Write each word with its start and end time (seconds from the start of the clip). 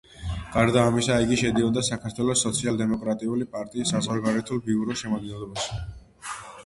გარდა 0.53 0.85
ამისა, 0.91 1.17
იგი 1.25 1.37
შედიოდა 1.41 1.83
საქართველოს 1.89 2.43
სოციალ-დემოკრატიული 2.47 3.49
პარტიის 3.57 3.93
საზღვარგარეთული 3.95 4.67
ბიუროს 4.71 5.05
შემადგენლობაში. 5.07 5.83